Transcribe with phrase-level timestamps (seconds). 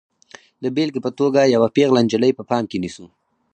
[0.63, 3.05] د بېلګې په توګه یوه پیغله نجلۍ په پام کې نیسو.